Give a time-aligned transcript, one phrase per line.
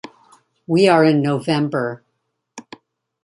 [0.65, 2.01] We are in November.